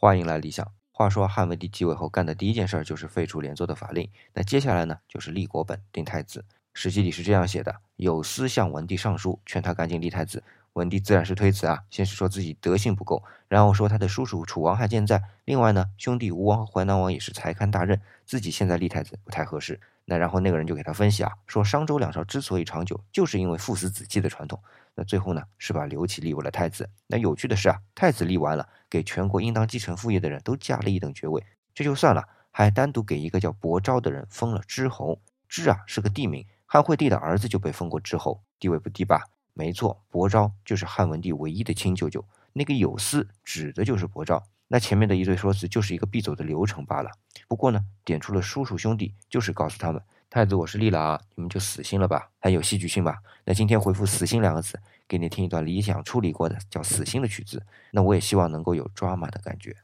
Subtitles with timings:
[0.00, 0.64] 欢迎来理想。
[0.92, 6.44] 话说汉文帝继位后干的第一件事就是废除连坐的法令，那接下来呢就是立国本定太子。
[6.72, 10.44] 史记里是这样写的：有司向文帝上书，劝他赶紧立太子。
[10.74, 19.80] 文帝自然是推辞啊，先是说自己德性不够，然后说他的叔叔楚王还健在，另外呢兄弟吴王和淮南王也是才堪大任，自己现在立太子不太合适。
[20.04, 24.62] 那然后那个人就给他分析啊，说商周两朝之所以长久，就是因为父死子继的传统。
[24.94, 26.88] 那最后呢，是把刘启立为了太子。
[27.08, 31.44] 那有趣的是啊，太子立完了，给全国应当继承父业的人都加了一等爵位，
[31.74, 35.20] 这就算了，还单独给一个叫伯昭的人封了知侯。
[35.48, 39.22] 知啊是个地名，汉惠帝的儿子就被封过知侯，地位不低吧？
[39.54, 42.24] 没错，伯昭就是汉文帝唯一的亲舅舅。
[42.52, 44.42] 那个有司指的就是伯昭。
[44.68, 47.10] 那前面的一堆说辞就是一个必走的流程罢了。
[47.48, 50.02] 不过呢，点出了叔叔兄弟，就是告诉他们。
[50.30, 53.16] 太子我是立了啊，你们就死心了吧，很有戏剧性吧？
[53.44, 54.78] 那今天回复“死心”两个字，
[55.08, 57.64] 给你听一段理想处理过的叫“死心”的曲子。
[57.92, 59.74] 那我也希望能够有抓马的感觉。